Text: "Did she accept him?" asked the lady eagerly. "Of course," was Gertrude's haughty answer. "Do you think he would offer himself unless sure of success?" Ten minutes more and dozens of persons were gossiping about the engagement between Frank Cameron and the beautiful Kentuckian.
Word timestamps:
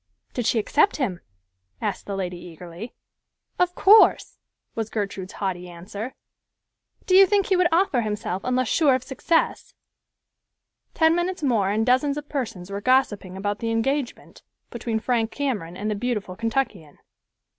"Did 0.33 0.47
she 0.47 0.57
accept 0.57 0.95
him?" 0.95 1.19
asked 1.79 2.07
the 2.07 2.15
lady 2.15 2.35
eagerly. 2.39 2.95
"Of 3.59 3.75
course," 3.75 4.39
was 4.73 4.89
Gertrude's 4.89 5.33
haughty 5.33 5.69
answer. 5.69 6.15
"Do 7.05 7.15
you 7.15 7.27
think 7.27 7.45
he 7.45 7.55
would 7.55 7.67
offer 7.71 8.01
himself 8.01 8.41
unless 8.43 8.67
sure 8.67 8.95
of 8.95 9.03
success?" 9.03 9.75
Ten 10.95 11.13
minutes 11.13 11.43
more 11.43 11.69
and 11.69 11.85
dozens 11.85 12.17
of 12.17 12.27
persons 12.27 12.71
were 12.71 12.81
gossiping 12.81 13.37
about 13.37 13.59
the 13.59 13.69
engagement 13.69 14.41
between 14.71 14.99
Frank 14.99 15.29
Cameron 15.29 15.77
and 15.77 15.91
the 15.91 15.95
beautiful 15.95 16.35
Kentuckian. 16.35 16.97